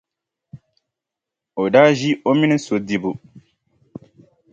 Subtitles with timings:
[1.61, 3.11] O daa ʒi o mini so dibu.